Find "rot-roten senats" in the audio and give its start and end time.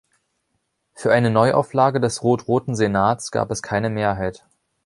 2.23-3.29